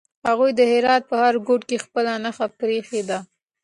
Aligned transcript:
هغوی 0.27 0.51
د 0.55 0.61
هرات 0.71 1.03
په 1.09 1.15
هر 1.23 1.33
ګوټ 1.47 1.61
کې 1.69 1.83
خپله 1.85 2.11
نښه 2.23 2.47
پرېښې 2.59 3.01
ده. 3.09 3.19